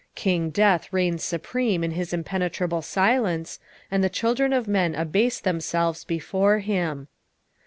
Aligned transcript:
King 0.15 0.49
Death 0.49 0.91
reigns 0.91 1.23
supreme 1.23 1.83
in 1.83 1.91
his 1.91 2.11
impenetrable 2.11 2.81
silence, 2.81 3.59
and 3.91 4.03
the 4.03 4.09
children 4.09 4.51
of 4.51 4.67
men 4.67 4.95
abase 4.95 5.39
themselves 5.39 6.03
before 6.05 6.57
him. 6.57 7.07